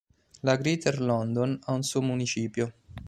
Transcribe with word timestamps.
La 0.45 0.55
Greater 0.55 0.99
London 0.99 1.59
ha 1.65 1.73
un 1.73 1.83
suo 1.83 2.01
municipio. 2.01 2.73